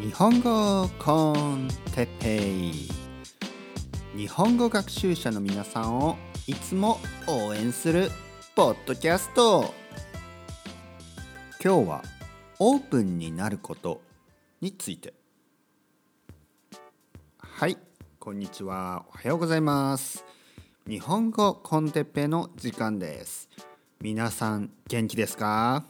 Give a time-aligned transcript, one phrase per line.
[0.00, 2.88] 日本語コンテペイ
[4.16, 6.16] 日本語学習者の皆さんを
[6.46, 8.10] いつも応援する
[8.54, 9.74] ポッドキャスト。
[11.62, 12.02] 今日は
[12.58, 14.00] オープンになること
[14.60, 15.14] について。
[17.38, 17.76] はい
[18.18, 19.04] こんにちは。
[19.08, 20.24] おはようございます。
[20.86, 23.48] 日本語コンテペの時間です。
[24.00, 25.84] 皆さん元気ですか？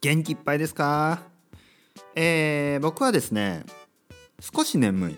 [0.00, 1.22] 元気いっぱいですか？
[2.14, 3.64] えー、僕はですね
[4.40, 5.16] 少し眠い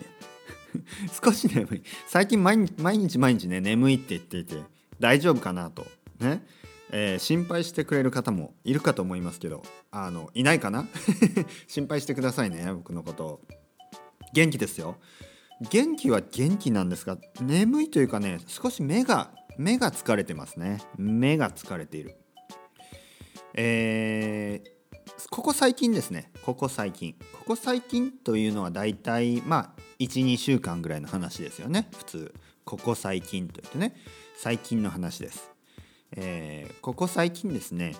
[1.25, 1.83] 少し眠い。
[2.07, 4.57] 最近毎日毎日毎日ね眠いって言っていて
[4.99, 5.87] 大丈夫かなと。
[6.21, 6.45] ね、
[6.93, 10.87] えー、心配してくれる方もいるかと思いますけどあのいないかな？
[11.67, 13.41] 心配してくださいね僕のこと。
[14.33, 14.97] 元気ですよ。
[15.71, 20.81] 元気は元気なんですが眠いというかね少し目が目が疲れてますね。
[20.97, 22.17] 目が疲れている。
[23.55, 24.71] えー、
[25.29, 26.31] ここ最近ですね。
[26.45, 27.15] ここ最近。
[27.33, 31.89] ここ最近というのはだいたいまあ12週間ぐらいの話ですよね。
[31.97, 32.35] 普通。
[32.65, 33.95] ここ最近といってね。
[34.37, 35.51] 最近の話です、
[36.13, 37.95] えー、ここ最近ですね、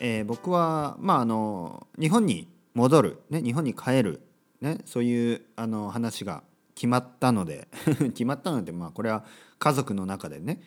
[0.00, 4.22] えー、僕はまああの日本に戻る、ね、日本に帰る、
[4.60, 6.42] ね、そういうあの話が
[6.74, 7.68] 決まったので。
[8.14, 9.24] 決まったのでまあこれは
[9.58, 10.60] 家族の中でね、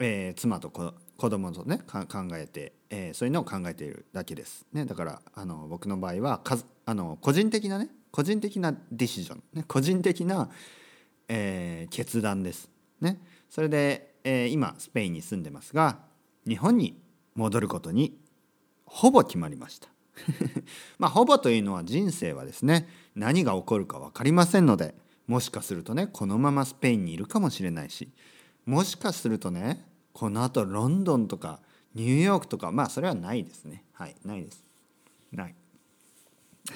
[0.00, 4.64] えー、妻と子子供とね考えて、えー、そういうのを考えているだけです。
[4.72, 10.48] ね、だからあの僕の場合はかあの個人的なね個人的なディシジョン、ね、個人的な、
[11.28, 12.70] えー、決断です。
[13.02, 15.98] ね、それで、えー、今スペインに住んでますが
[16.48, 16.98] 日本に
[17.34, 18.16] 戻ることに
[18.86, 19.88] ほぼ決まりました。
[20.98, 24.94] まあほぼというのは人生はですね何が起こるか分かりませんので
[25.26, 28.08] もしかするとねこのままスペインにいるかもしれないし
[28.64, 31.60] もしかするとねこのあとロンドンとか
[31.94, 33.84] ニューヨークとかまあそれはないですね。
[33.92, 34.64] はいないです。
[35.32, 35.54] ない。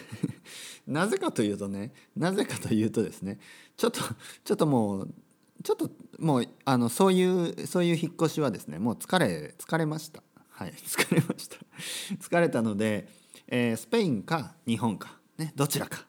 [0.86, 3.38] なぜかというとねなぜかというとですね
[3.76, 4.00] ちょっと
[4.44, 5.14] ちょっともう
[5.62, 10.22] ちょっともうあのそういうそういう引っ越しはですねもう疲れ疲れました。
[10.50, 11.56] はい 疲れました。
[12.18, 13.08] 疲れたので、
[13.46, 16.06] えー、スペインか日本かねどちらか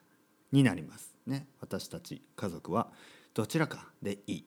[0.51, 1.47] になりますね。
[1.61, 2.91] 私たち家族は
[3.33, 4.45] どちらかでいい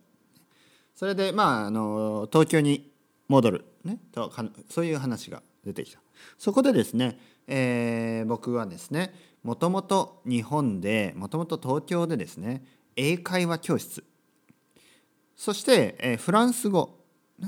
[0.98, 2.90] それでまああの東京に
[3.28, 4.32] 戻る、ね、と
[4.68, 6.00] そういう話が出てきた。
[6.38, 9.14] そこでですね、えー、僕はですね
[9.44, 12.64] もともと日本でもともと東京でですね
[12.96, 14.02] 英会話教室。
[15.36, 16.98] そして、えー、フランス語。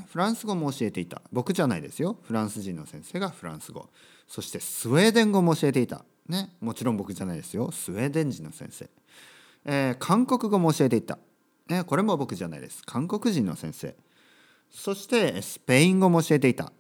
[0.07, 1.21] フランス語も教えていた。
[1.33, 2.19] 僕じゃないですよ。
[2.23, 3.91] フランス人の先生がフランス語。
[4.29, 6.05] そしてスウェーデン語も教えていた。
[6.29, 7.73] ねもちろん僕じゃないですよ。
[7.73, 8.89] スウェーデン人の先生。
[9.65, 11.19] えー、韓国語も教えていた、
[11.71, 12.83] ね、これも僕じゃないです。
[12.85, 13.95] 韓国人の先生。
[14.71, 16.73] そしてスペイン語も教えていた。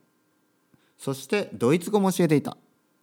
[0.98, 2.56] そしてドイツ語も教えていた。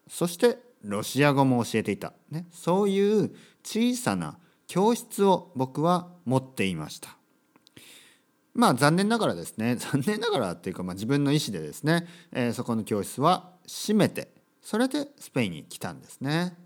[0.10, 3.32] そしてロシア語も教えていた、ね、そういう
[3.64, 4.38] 小さな
[4.68, 7.18] 教室を僕は持っていました。
[8.54, 9.78] まあ残念ながらですね。
[9.80, 16.58] 残念ながらっていうか、まあ、自分の意思でですね、えー、そこの教室は閉めてそれでスペインに来たんですね。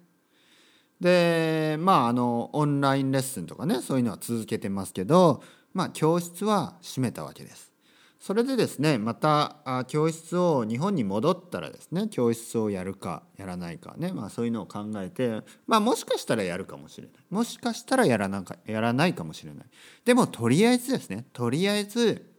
[1.02, 7.72] でまああのオンラインレッスンとかねそういうのは続けてますけどまあ教室は閉めたわけです。
[8.20, 19.66] それでですねまた教室を日本に戻ったらですね教室をやるかやらないかね、まあ、そういうのを考えて、まあ、もしかしたらやるかもしれないもしかしたらやらなかやらないかもしれない
[20.06, 22.32] でもとりあえずですねとりあえず、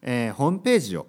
[0.00, 1.08] えー、ホームページを、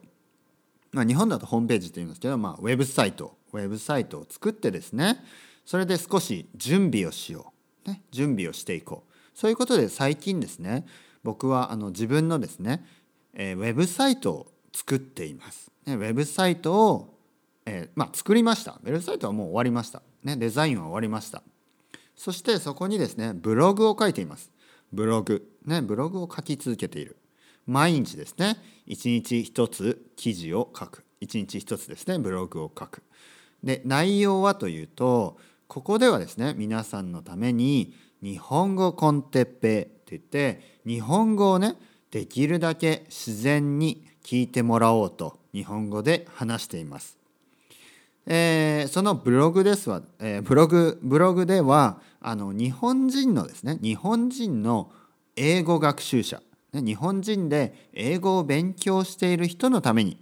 [0.94, 5.24] まあ、日本だとホームページって言うんですけど、まあ、ウェブサイトウェブサイトを作ってですね
[5.66, 7.54] それで少し準備をしよ
[7.86, 10.86] う、ね、準備をしていこうそういうことで最近ですね
[11.24, 12.86] 僕はあの自分のですね、
[13.34, 15.72] えー、ウェブサイトを作っています。
[15.86, 17.18] ね、ウェブサイトを、
[17.66, 18.80] えー、まあ、作りました。
[18.84, 20.02] ウェブサイトはもう終わりました。
[20.24, 21.44] ね、デザインは終わりました。
[22.16, 24.52] そしてそこにですねブログを書いています。
[24.92, 27.18] ブログ、ね、ブログを書き続けている。
[27.68, 33.04] 毎日ですね一日一つ記事を書く一日一つですねブログを書く
[33.64, 35.38] で内容はというと
[35.72, 41.78] ここではですね皆さんのために日本語コンテッペって言って日本語をね
[42.12, 47.18] できるだけ自然に聞いてもらおうと日本語で話しています。
[48.28, 54.92] えー、そのブログですわ、えー、ブログブログではあの日本人のですね日本人の
[55.38, 56.42] 英語学習者、
[56.74, 60.18] ね、日本人で英語を勉強している人のために、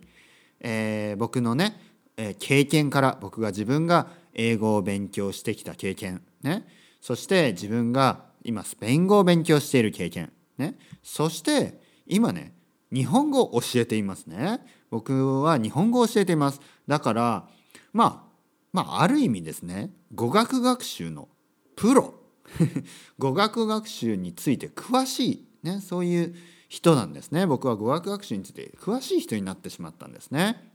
[0.60, 1.82] えー、僕のね、
[2.18, 6.68] え経験から僕が自分が英語を勉強してきた経験、ね、
[7.02, 12.54] そして自分が今スペイン語を勉強している経験、ね、そして今ね
[12.92, 14.60] 日本語を教えていますね。
[14.90, 16.60] 僕は日本語を教えています。
[16.88, 17.48] だから
[17.94, 18.30] まあ
[18.74, 19.92] まあある意味ですね。
[20.16, 21.30] 語学学習の
[21.76, 22.16] プロ。
[23.20, 26.36] 語学学習について詳しい、ね、そういう
[26.68, 27.46] 人なんですね。
[27.46, 30.72] 僕は語学学習について詳しい人になってしまったんですね。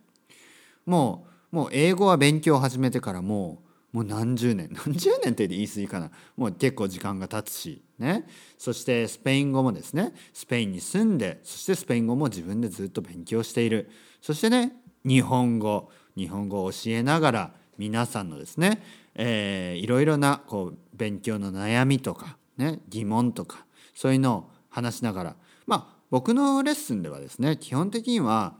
[0.86, 3.62] もうもう英語は勉強を始めてからも
[3.92, 6.10] うもう何十年 何十年って言い過ぎかな。
[6.36, 8.26] もう結構時間が経つしね。
[8.58, 10.12] そしてスペイン語もですね。
[10.32, 13.88] スペインに住んでそしてスペイン語も自分でずっと勉強している。
[14.20, 18.82] そしてね日本語日本語を教えながら皆さんのですね、
[19.14, 23.64] えー、いろいろなこう勉強の悩みとか、ね、疑問とか
[23.94, 25.36] そういうのを話しながら。
[25.66, 28.56] まあ僕のレッスンではですね基本的には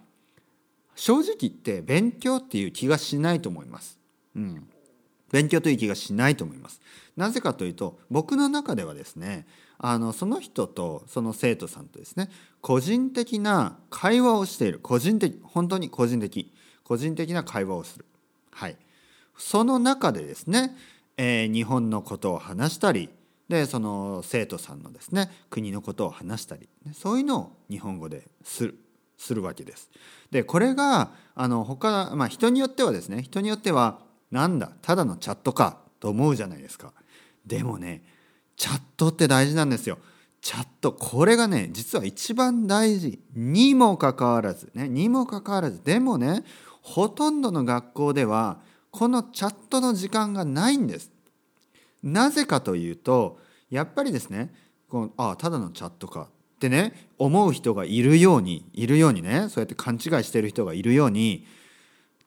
[0.96, 3.98] 正直言って勉強っていう気がしないと思います。
[4.36, 4.68] うん、
[5.30, 6.80] 勉強という気がしないと思います。
[7.16, 9.46] なぜかというと僕の中ではですね
[9.78, 12.30] あのその人とその生徒さんとですね
[12.60, 16.52] 個人的な会話をしている個人的本当に個人的
[16.82, 18.04] 個人的な会話をする。
[18.50, 18.76] はい、
[19.36, 20.76] その中でですね、
[21.16, 23.08] えー、日本のことを話したり
[23.48, 28.78] でその生徒さんのですね国のことを話したりそういうのを日本語でする
[29.16, 29.90] するわけです。
[30.30, 34.00] でこれがあの他、まあ、人によってはですね人によっては
[34.30, 36.92] なんだただのチャットかと思うじゃないですか。
[37.46, 38.02] でもね
[38.56, 39.98] チャットって大事なんですよ。
[40.40, 46.44] チャットこれがね実は一番大事にもかかわらずねにもかかわらずでもね
[46.82, 48.58] ほとんどの学校では
[48.90, 51.10] このチャットの時間がないんです。
[52.02, 53.38] なぜかというと
[53.70, 54.52] やっぱりですね
[54.88, 56.28] このああただのチャットか
[56.64, 61.46] ってね思う人がいるようにいるようにねそうやって勘違いしてる人がいるように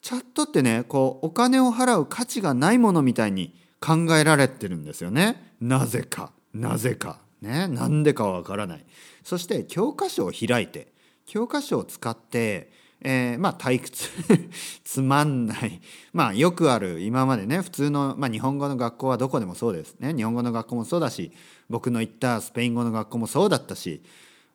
[0.00, 5.54] チャットってねこうお金を払う価値がないものみたいに考えられてるんですよね。
[5.60, 8.86] なぜかなぜかねなんでかわからない。
[9.24, 10.92] そして教科書を開いて
[11.26, 12.70] 教科書を使って
[13.00, 14.08] えー、まあ退屈
[14.82, 15.80] つまんない
[16.12, 21.30] まあよくある今までね普通の、まあ、日本語の学校はどこでもそうですね日本語の学校もそうだし
[21.68, 24.02] 僕の行ったスペイン語の学校もそうだったし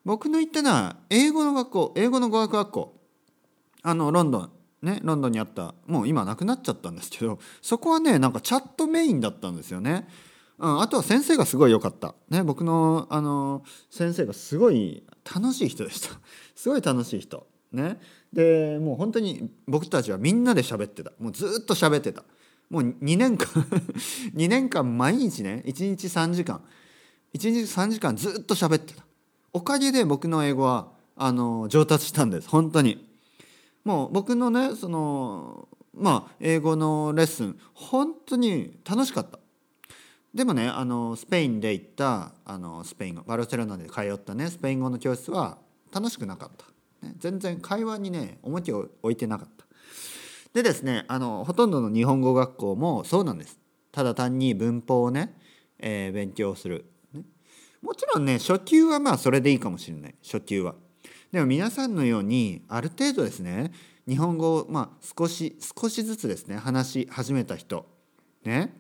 [0.06, 3.02] 僕の行ったのは英語の学校英語の語学学校
[3.84, 4.52] あのロンドン
[4.82, 10.08] ねロンドンにあったもう今なくなっちゃったんですけどそこはねなんかチャットメインだったんですよね。
[10.60, 12.16] うん、あとは先生がすごい良かった。
[12.30, 15.04] ね、僕のあの先生がすごい
[15.34, 16.10] 楽しい人でした。
[16.56, 17.48] すごい楽しい人。
[17.72, 18.00] ね、
[18.32, 22.24] でもう本当に僕たちはみんなで喋ってたもうずっと喋ってた
[22.70, 23.48] もう2年間
[24.36, 26.62] 2年間毎日ね1日3時間
[27.34, 29.04] 1日3時間ずっと喋ってた
[29.54, 32.50] おかげで僕の英語はあの上達したんです。
[32.50, 33.08] 本当に。
[33.84, 39.38] もう僕のねそのまあ英語のレッスン本当に楽しかった。
[40.34, 45.60] でもねあのスペインで行ったあのスペイン語バルセロナで通ったねスペイン語の教室は
[45.94, 46.66] 楽しくなかった。
[47.06, 49.66] ね、全然会話にね重きを置いてなかった。
[50.54, 53.60] でですねあのほとんどの日本語学校もそうなんです。
[53.92, 55.38] ただ単に文法をね、
[55.78, 56.86] えー、勉強する、
[57.84, 60.76] もちろんね初級はまあそれでいいかもしれない初級は。
[61.32, 63.72] でも皆さんのようにある程度ですね
[64.08, 67.86] 日本語をまあ少し少しずつですね話し始めた人
[68.44, 68.74] ね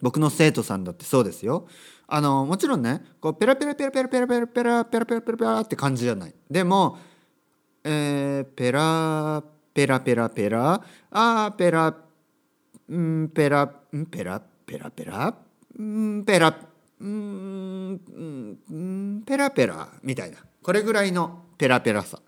[0.00, 1.68] 僕の生徒さんだってそうですよ。
[2.06, 6.34] あのもちろんねこうペラペラペラペラペラペラペラペラペラペラペラって感じじゃない。
[6.50, 6.98] でも
[7.84, 11.94] えー、ペラペラペラペラあペラ
[12.92, 15.34] んペラんペラペラペラ
[15.80, 16.69] んペラ
[17.00, 17.08] うー
[18.72, 20.38] んペラペラみたいな。
[20.62, 22.20] これぐらいのペラペラさ。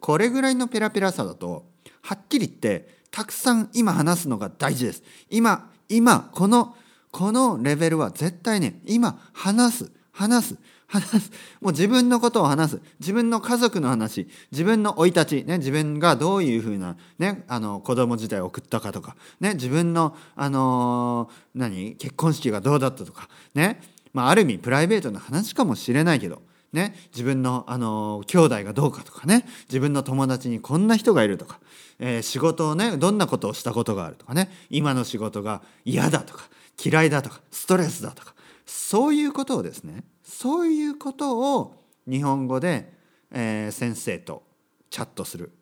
[0.00, 1.66] これぐらいのペラペラさだと
[2.02, 5.02] はっきり言ってたくさん今話すのが大事です。
[5.30, 6.76] 今今この
[7.10, 11.30] このレベルは絶対ね今話す話す話す。
[11.60, 12.80] もう自分のことを話す。
[13.00, 14.28] 自分の家族の話。
[14.50, 21.94] 自分の生い立ち、ね、自分がどういうふうな、ね、あの子供時代を送ったかとか、ね、自分の、あのー、何？
[21.96, 23.80] 結婚式がどうだったとか、ね。
[24.12, 26.42] まあ、ある意味プライベートな話かもしれないけど、
[26.72, 29.46] ね、自分の、あのー、兄弟がどうかとかね。
[29.68, 31.60] 自分の友達にこんな人がいるとか、
[31.98, 34.50] えー、仕事をねどんなことをしたことがあるとかね。
[34.70, 36.48] 今の仕事が嫌だとか。
[36.82, 37.42] 嫌いだとか。
[37.50, 38.34] ストレスだとか。
[38.64, 40.04] そういうことをですね。
[40.24, 41.74] そういうことを
[42.08, 42.90] 日本語で、
[43.30, 44.42] えー、先生と
[44.88, 45.52] チャットする。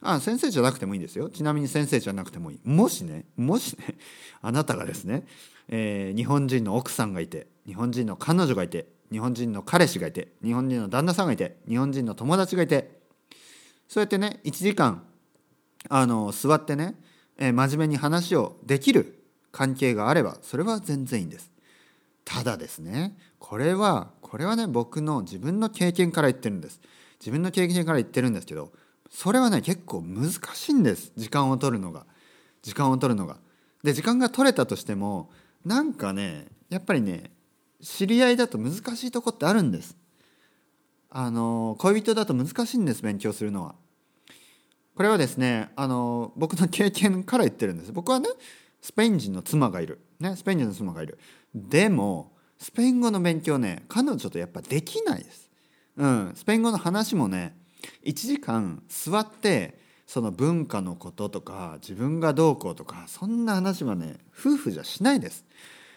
[0.00, 1.28] あ先生じゃなくてもいいんですよ。
[1.28, 2.60] ちなみに先生じゃなくてもいい。
[2.64, 3.96] もしねもしね
[4.40, 5.24] あなたがですね、
[5.68, 12.90] えー、日本人の奥さんがいて日本人の彼女がいて日本人の彼氏がいて日本人の旦那さんがいて日本人の友達がいて
[13.88, 15.04] そうやってね1時間
[15.88, 16.94] あの座ってね、
[17.38, 21.50] えー、真面目に話をできる関係があればそれは全然いいんです。
[22.24, 26.80] ただですねこれはこれはね僕の自分の経験から言ってるんです。
[27.20, 28.72] 自分の経験から言ってるんですけど
[29.10, 32.06] それはね結構難しいんです時間を取るのが。
[32.62, 33.36] 時間を取るのが。
[33.84, 35.30] で時間が取れたとしても
[35.64, 37.30] なんかねやっぱりね
[37.80, 39.96] 知り合いだと難しいとこってあるんです。
[41.10, 43.74] あの恋人だと難しいんです勉強するのは。
[44.94, 47.92] これはですねあの僕の経験から言ってるんです。
[47.92, 48.28] 僕はね
[48.80, 51.18] スペイン人の妻がいる、ね、スペイン人の妻がいる。
[51.54, 55.50] でもスペイン語の勉強ね彼女とやっぱできないです。
[55.96, 57.56] うんスペイン語の話もね
[58.04, 65.44] 1時間座ってその文化のこととか自分がどうこうとかそんな話はね夫婦じゃしないです。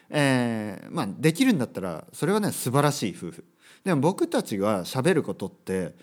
[0.09, 3.45] えー、まあできるんだったらそれはね素晴らしい夫婦。
[3.83, 5.93] でも僕たちがしゃべることって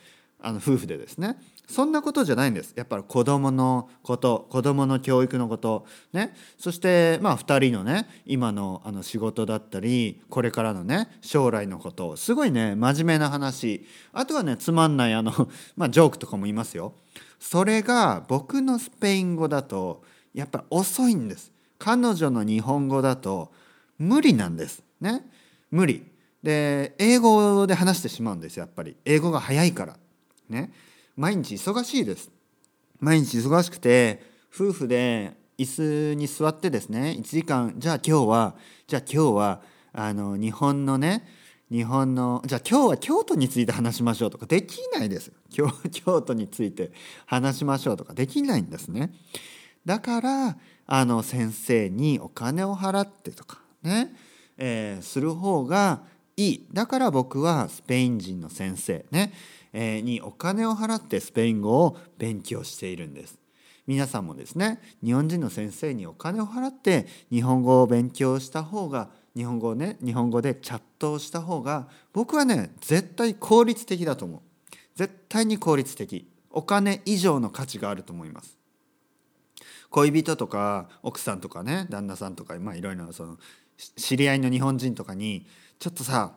[0.40, 1.36] あの夫婦でですね
[1.68, 2.74] そんなことじゃないんです。
[2.76, 5.86] やっぱり子供のこと子供の教育のこと。
[6.12, 6.34] ね。
[6.58, 12.16] そしてまあ2人のね今のあの仕事だったりこれからのね将来のこと。
[12.16, 13.86] すごいね真面目な話。
[14.12, 15.32] あとはねつまんないあの
[15.76, 16.94] まあジョークとかもいますよ。
[17.38, 20.02] それが僕のスペイン語だと
[20.34, 21.52] やっぱり遅いんです。
[21.78, 23.52] 彼女の日本語だと
[23.98, 24.82] 無理なんです。
[25.00, 25.24] ね。
[25.70, 26.04] 無理。
[26.42, 28.96] で英語で話してしまうんですやっぱり。
[29.04, 29.96] 英語が早いから。
[30.48, 30.70] ね。
[31.16, 32.30] 毎日忙しいです。
[32.98, 34.22] 毎日忙しくて
[34.54, 38.54] 夫婦で椅子に座ってですね1時間じゃあ今日は
[38.86, 41.26] じゃあ今日はあの日本のね
[41.70, 45.32] 日本のじゃあ今日は京都について話しましょうとかできないです。
[45.50, 46.92] 京 京都について
[47.26, 49.12] 話しましょうとかできないんですね。
[49.84, 54.14] だからあの先生にお金を払ってとかね、
[54.56, 56.04] えー、する方が
[56.36, 56.66] いい。
[56.72, 59.32] だから僕はスペイン人の先生ね。
[59.72, 63.38] えにお金を払ってスペイン語を勉強しているんです。
[63.86, 74.40] 皆さんもですね日本人の先生にお金を払って日本語を勉強した方が日本語をね日本語でチャットをした方が僕はね絶対効率的だと思う。
[74.94, 76.28] 絶対に効率的。
[76.54, 78.58] お金以上の価値があると思います。
[79.88, 83.38] 恋人とか奥さんとかね旦那さんとかまあいろいろその
[83.96, 85.46] 知り合いの日本人とかに
[85.82, 86.34] ちょっとさ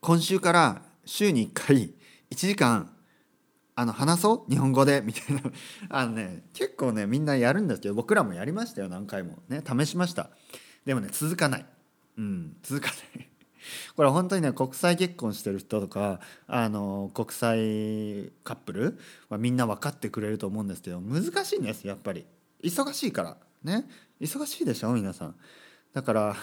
[0.00, 1.76] 今週から週に1回
[2.30, 2.90] 1時間
[3.74, 4.50] あの話そう？
[4.50, 5.02] 日本語で？
[5.02, 5.42] みたいな。
[5.90, 9.40] あのね結構ねみんなやるんですけど僕らもやりましたよ何回も。
[9.50, 10.30] ね試しました。
[10.86, 11.66] でもね続かない。
[12.16, 13.28] うん続かない。
[13.94, 22.24] これ本当にね国際結婚してる人とかあの国際カップルはみんな分かってくれると思うんですけど難しいんですやっぱり。
[22.64, 23.36] 忙しいから。
[23.62, 23.86] ね。
[24.18, 25.36] 忙しいでしょ皆さん。
[25.98, 26.36] だから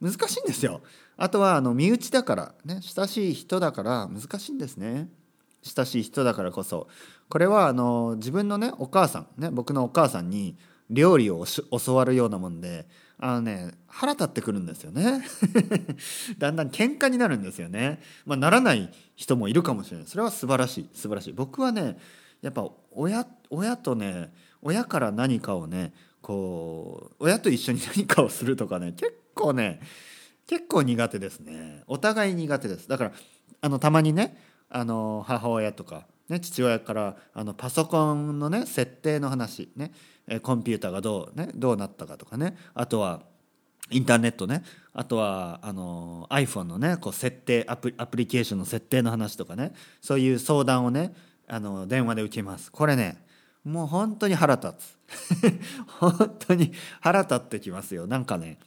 [0.00, 0.80] 難しいんですよ。
[1.18, 5.10] あとはあの身内だからね親しい人だから難しいんですね。
[5.62, 6.88] 親しい人だからこそ。
[7.28, 10.56] これはあの自分のねお母さんね僕のお母さんに
[10.88, 12.86] 料理を教わるようなもんで
[13.18, 15.22] あのね腹立ってくるんですよね。
[16.38, 18.00] だんだん喧嘩になるんですよね。
[18.24, 20.06] まあならない人もいるかもしれない。
[20.06, 21.32] それは素晴らしい素晴らしい。
[21.34, 21.98] 僕はね
[22.40, 25.92] やっぱ親親とね親から何かをね
[26.22, 29.80] こう親と一緒に何かをするとかね結構ね
[30.46, 31.82] 結構苦手ですね。
[31.86, 32.88] お互い苦手です。
[32.88, 33.12] だから
[33.60, 34.36] あのたまにね
[34.68, 39.92] あの母親とか、ね、父親からあのパソコンのね設定の話ね
[40.42, 43.22] コンピューターがどう,、ね、どうなったかとかねあとは
[43.90, 44.62] インターネットね
[44.94, 51.14] あとはあの iPhone のねこう設定アプアプリケーションの設定の話とかねそういう相談をね
[51.48, 52.72] あの電話で受けます。
[52.72, 53.24] これね
[53.64, 54.98] もう本当に腹立つ。
[56.00, 58.06] 本当に腹立ってきますよ。
[58.06, 58.58] なんかね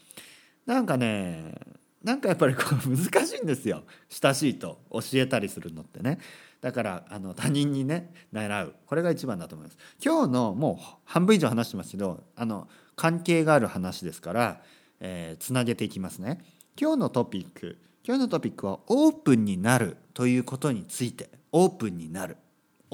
[0.66, 1.56] なんかね
[2.04, 3.84] なんかやっぱりこう難しいんですよ。
[4.10, 6.20] 親しいと教えたりするのってね。
[6.62, 8.76] だからあの他人にね習う。
[8.86, 9.78] これが一番だと思います。
[10.04, 14.62] 今日のもう半分以上話してますけどあの関係がある話ですから
[15.00, 16.44] えー、つなげていきますね。
[16.80, 22.38] 今日のトピック今日のトピックはオープンになるということについてオープンになる。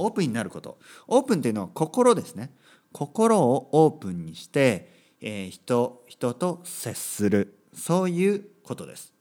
[0.03, 0.77] オープンになること
[1.08, 2.51] オープンっていうのは心ですね
[2.91, 4.91] 心をオープンにして、
[5.22, 9.13] えー、人人と接するそういうことです。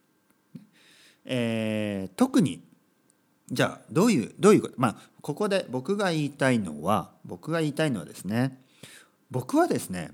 [1.25, 2.63] えー、特に
[3.53, 4.75] じゃあどういうどういうこと？
[4.77, 8.61] まあここで僕が言いたいのは僕が言いたいのはですね
[9.31, 10.11] 僕はですね、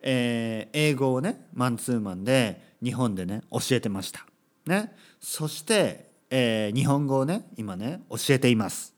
[0.00, 4.26] えー、英語をねマンツーマンで日本でね教えてました。
[4.66, 8.94] ね、そして、えー、日本語をね今ね教えています。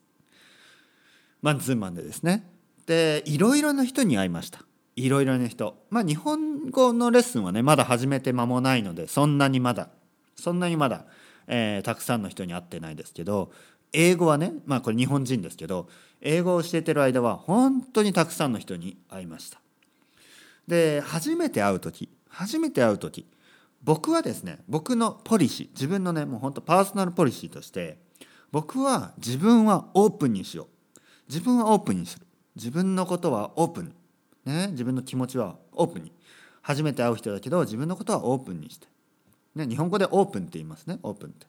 [1.41, 2.47] マンツーマンでですね。
[2.85, 4.63] でいろいろな人に会いました。
[4.95, 9.89] いろいろな人まあ日本語のレッスンはねまだ始めて間もないのでそんなにまだ
[10.35, 11.05] そんなにまだ、
[11.47, 13.51] えー、たくさんの人に会ってないですけど
[13.93, 15.87] 英語はねまあこれ日本人ですけど
[16.21, 19.61] 英語を教えてる間は本当にたくさんの人に会いました
[20.67, 23.25] で初めて会う時初めて会う時
[23.83, 27.97] 僕はですね僕のポリシー自分のねもう本当パーソナルポリシーとして
[28.51, 30.67] 僕は自分はオープンにしよう
[31.31, 32.27] 自分はオープンにする。
[32.57, 33.95] 自分のことはオープン。
[34.43, 36.11] ね、自分の気持ちはオープンに。
[36.61, 38.87] 初めて会う人だけど自分のことはオープンにして。
[39.55, 40.99] ね、日本語でオープンって言いますね。
[41.03, 41.47] オープンって。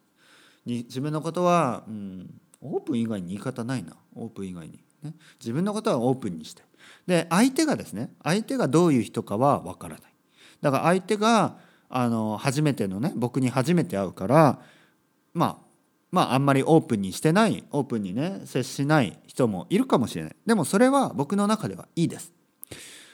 [0.67, 3.97] に自分のことは、うん、オープン以外に言い方ないな。
[4.15, 6.63] オープン以外に、ね、自分のことはオープンにして。
[7.09, 10.03] で相手がですね相手がどういう人かは分からない。
[10.61, 11.59] だから相手が
[11.89, 14.61] あの初めてのね僕に初めて会うから
[15.35, 15.72] まあ
[16.13, 20.37] まああんまりオープンにしてないオープンにね接しない人もいるかもしれない。
[20.47, 22.33] でもそれは僕の中ではいいです。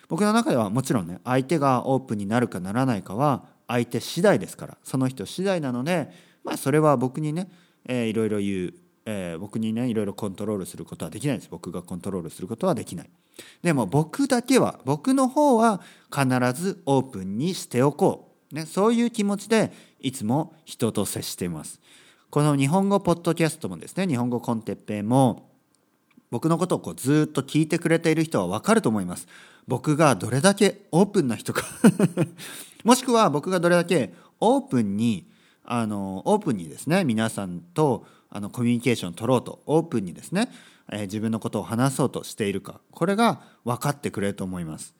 [0.09, 4.77] 僕の中ではもちろんね相手がオープンになるかならないかは相手次第ですから。
[4.83, 6.11] その人次第なので
[6.45, 7.49] まあそれは僕にね、
[7.87, 8.75] えー、いろいろ言う、
[9.07, 11.49] えー、僕にねいろいろコントロールすることはできないです。
[11.51, 13.11] 僕がコントロールすることはできない。
[13.63, 15.81] でも僕だけは僕の方は
[16.13, 16.27] 必
[16.61, 21.81] ずオープンにしておこう、ね、そういう気持ちでいつも人と接しています。
[22.31, 25.49] この日本語ポッドキャストもですね日本語コンテッペイも
[26.31, 29.27] 僕のことをこうずっと聞いてくれている人は分かると思います。
[29.67, 31.65] 僕がどれだけオープンな人か。
[32.85, 35.27] もしくは僕がどれだけオープンに
[35.65, 40.51] あのオープンにですね皆さんとあのコミュニケーションを取ろうとオープンにですね、
[40.93, 42.83] えー、自分のことを話そうとしているか。
[42.91, 44.95] これが分かってくれると思います。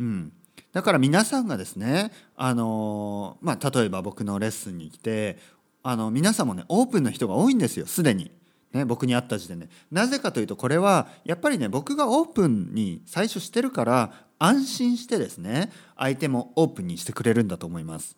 [0.00, 0.32] うん、
[0.72, 5.38] だから皆さんがですねあの、まあ、例えば僕のレッスンに来て
[5.84, 8.32] あの皆さんもねオープンな人が多いんですよすでに。
[8.72, 9.68] ね、僕に会った時点で。
[9.92, 18.16] なぜかというとこれはやっぱりね僕がオープンに最初してるから安心してですね相手もオープンにしてくれるんだと思います。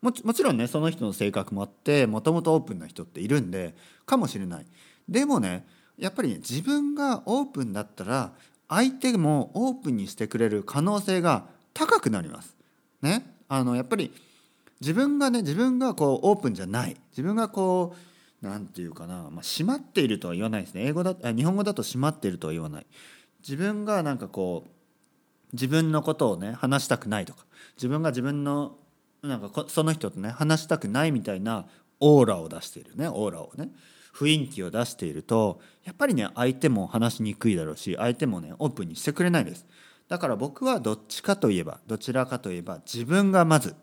[0.00, 3.74] もちろんねその人の性格もあってもともとオープンな人っているんで
[4.06, 4.66] かもしれない。
[5.08, 5.66] でもね
[5.98, 8.32] やっぱり、ね、自分がオープンだったら
[8.68, 12.56] 相手もオープンにしてくれる可能性が高くなります。
[13.02, 14.12] ねあのやっぱり
[14.80, 16.96] 自分がね自分がこうオープンじゃない。
[17.10, 17.94] 自分がこ
[18.42, 20.86] う何て言うかな、まあ、閉まっているとは言わないですね。
[20.86, 22.86] 英語だ日本語だと閉まっているとは言わない。
[23.40, 24.70] 自分がなんかこう
[25.52, 27.44] 自分のことをね話したくないとか。
[27.76, 28.78] 自分が自分の
[29.22, 31.66] なんかその人とね話したくないみたいな
[32.00, 32.96] オーラを出している。
[32.96, 33.70] ねオーラをね。
[34.14, 39.66] 雰囲気を出しているとやっぱりね相手も話しにくいだろうし相手もねオープンにしてくれないです。
[40.08, 43.76] だから僕はどっちかといえばどちらかといえば自分がまず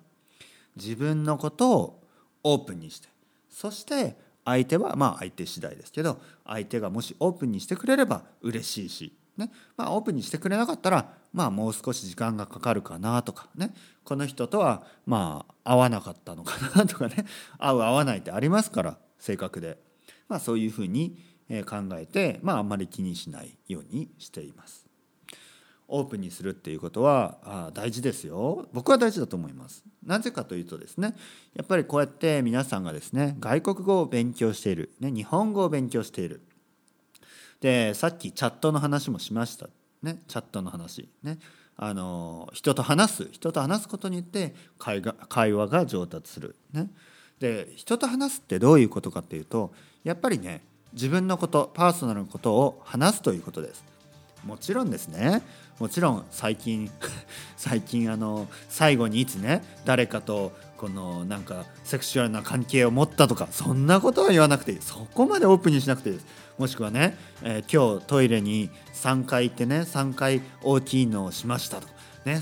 [0.77, 2.03] 自分のことを
[2.43, 3.09] オープンにして。
[3.49, 9.51] そして相手はまあ相手次第ですけど相手がもしオープンにしてくれれば嬉しいし、ね。
[9.75, 13.73] まあ、オープンにしてくれなかったらまあもう少し時間がかかるかなとかね。
[14.03, 17.25] この人とはまあ合わなかったのかなとかね。
[17.59, 19.81] 合う合わないってありますから性格で、
[20.29, 21.17] まあ、そういうふうに
[21.65, 24.86] 考えて、まあ、あんまり気にしないようにしています。
[25.87, 28.67] オープンにするっていうことは大事ですよ。
[28.73, 29.83] 僕は大事だと思います。
[30.05, 31.15] なぜかというとですね
[31.53, 36.41] やっぱりこうやって皆さんがですね外国語を勉強している、ね、日本語を勉強している。
[37.61, 39.69] でさっきチャットの話もしました。
[40.03, 41.09] ねチャットの話。
[41.23, 41.39] ね
[41.79, 43.29] あの人と話す。
[43.31, 46.55] 人と話すことによって会が会話が上達する。
[46.73, 46.89] ね。
[47.39, 49.71] で人と話すってどういうことかっていうと
[50.03, 53.96] やっぱりね自分のことパーソナルのことを話すということです。
[54.47, 55.41] もちろんですね。
[55.77, 56.89] もちろん最近
[57.57, 64.77] 最近あの最後にいつね誰かとこのなんかセクシュアルな関係を持ったとかそんなことは言わなくていい。
[64.81, 66.25] そこまでオープンにしなくていいです。
[66.57, 71.93] もしくはね、えー、今日トイレに3回行ってね3回大きいのをしましたとか。
[72.25, 72.41] ね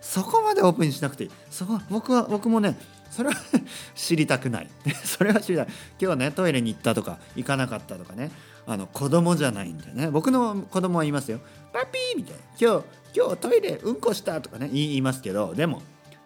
[0.00, 1.30] そこまでオープンにしなくていい。
[1.50, 2.78] そこ僕は僕もね
[3.10, 3.34] それは
[3.94, 4.70] 知りたくない。
[5.04, 5.68] それは知りたい。
[6.00, 8.30] 今日ねトイレに行ったとか行かなかったとかね。
[8.66, 10.10] あの子供じゃないんでね。
[10.10, 11.40] 僕の子供は言いますよ
[11.72, 15.82] 「パピー!」みたいな「今日今日トイレうんこした」とかね言いますけどでも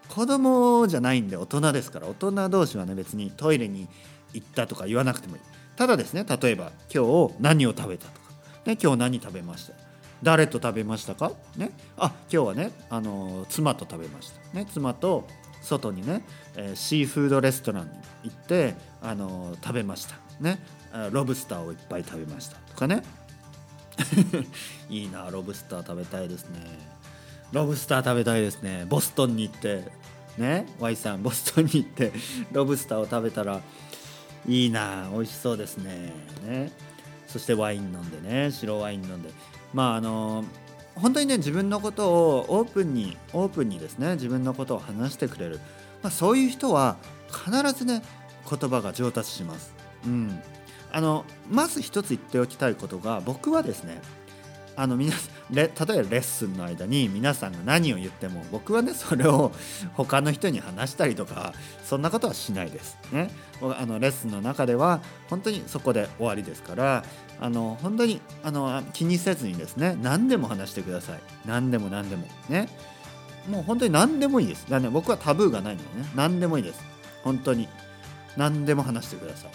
[0.09, 3.89] 子供じゃないんで大人ですから大人同士はね別にトイレに
[4.35, 5.43] 行ったとか言わなくてもいい。
[5.77, 8.29] ただですね例えば今日何を食べたとか、
[8.67, 9.73] ね、今日何食べました。
[10.23, 11.33] 誰と食べましたか？
[11.57, 11.71] ね。
[11.97, 14.57] あ今日はねあの妻と食べました。
[14.59, 15.27] ね妻と
[15.65, 16.23] 外にね、
[16.57, 17.91] えー、シーフードレストランに
[18.25, 20.17] 行ってあの食べました。
[20.41, 20.59] ね。
[21.11, 23.03] ロブスターをいっぱい食べましたとかね。
[24.91, 26.61] いいなロブスター食べたいですね。
[27.53, 28.87] ロブスター食べたいですね。
[28.89, 29.85] ボストンに行って。
[30.39, 30.67] ね。
[30.79, 32.13] Y さんボストンに行って
[32.53, 33.61] ロブスターを食べたら
[34.47, 36.13] いいな美味しそうですね。
[36.45, 36.73] ね。
[37.27, 38.51] そしてワイン飲んでね。
[38.51, 39.31] 白ワイン飲んで。
[39.73, 40.45] まああの
[40.97, 45.61] 本当にね自分のことをオープンにオープンにですね自分のことを話してくれる、
[46.03, 46.97] まあ、そういう人は
[47.29, 48.03] 必ずね
[48.49, 49.75] 言葉が上達します。
[50.07, 50.43] うん
[50.93, 54.01] あのまず一つ言っておきたいことが僕はですね
[54.77, 55.13] あの皆
[55.51, 59.53] 例えばレッスンの間に皆さんが何を言っても僕はねそれを
[59.95, 61.53] 他の人に話したりとか
[61.85, 62.99] そんなことはしないです。
[63.13, 67.05] ね、あのレッスンの中では本当にそこで終わりですから
[67.41, 71.21] あの本当にあの気にせずにですね何でも話してください。
[71.47, 72.27] 何でも何でも。
[72.49, 72.69] ね。
[73.49, 74.67] もう本当に何でもいいです。
[74.71, 76.81] だ、ね、僕はタブーがないのでね何でもいいです。
[77.23, 77.69] 本当に
[78.37, 79.51] 何でも話してください、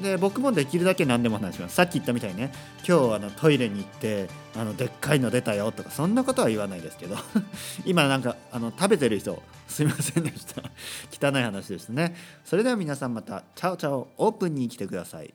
[0.00, 1.74] で僕もできるだけ何でも話します。
[1.76, 2.52] さっき言ったみたいにね
[2.86, 7.16] 今日あのトイレに行ってあのでっかいの出たよとかそんなことは言わないですけど
[7.86, 10.62] 今なんかあの食べてる人すいませんでした。
[11.28, 12.14] 汚い話でしたね。
[12.44, 15.32] それでは皆さんまたチャオチャオオープンに来てください。